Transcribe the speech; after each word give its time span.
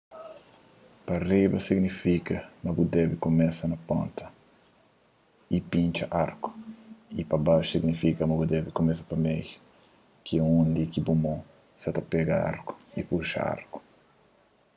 pa 1.05 1.15
riba 1.29 1.57
signifika 1.67 2.35
ma 2.63 2.69
bu 2.75 2.83
debe 2.95 3.13
kumesa 3.23 3.63
pa 3.71 3.77
ponta 3.87 4.25
y 5.55 5.57
pintxa 5.71 6.05
arku 6.23 6.49
y 7.19 7.21
pa 7.29 7.37
baxu 7.45 7.69
signifika 7.73 8.21
ma 8.25 8.35
bu 8.39 8.45
debe 8.53 8.69
kumesa 8.77 9.01
pa 9.09 9.15
meiu 9.25 9.55
ki 10.25 10.33
é 10.41 10.43
undi 10.59 10.83
ki 10.93 10.99
bu 11.05 11.13
mon 11.23 11.39
sa 11.81 11.89
ta 11.95 12.01
pega 12.11 12.35
arku 12.51 12.73
y 12.99 13.01
puxa 13.09 13.39
arku 13.53 13.77